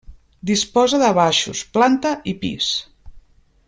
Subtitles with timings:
[0.51, 2.75] Disposa de baixos, planta i pis.